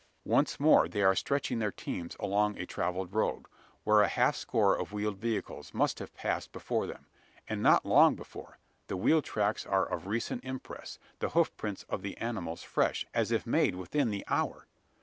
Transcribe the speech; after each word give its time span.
Once 0.25 0.59
more 0.59 0.87
they 0.87 1.03
are 1.03 1.13
stretching 1.15 1.59
their 1.59 1.69
teams 1.71 2.17
along 2.19 2.57
a 2.57 2.65
travelled 2.65 3.13
road 3.13 3.45
where 3.83 4.01
a 4.01 4.07
half 4.07 4.35
score 4.35 4.75
of 4.75 4.91
wheeled 4.91 5.19
vehicles 5.19 5.75
must 5.75 5.99
have 5.99 6.11
passed 6.15 6.51
before 6.51 6.87
them. 6.87 7.05
And 7.47 7.61
not 7.61 7.85
long 7.85 8.15
before: 8.15 8.57
the 8.87 8.97
wheel 8.97 9.21
tracks 9.21 9.63
are 9.63 9.85
of 9.85 10.07
recent 10.07 10.43
impress 10.43 10.97
the 11.19 11.29
hoof 11.29 11.55
prints 11.55 11.83
of 11.87 12.01
the 12.01 12.17
animals 12.17 12.63
fresh 12.63 13.05
as 13.13 13.31
if 13.31 13.45
made 13.45 13.75
within 13.75 14.09
the 14.09 14.25
hour. 14.27 14.65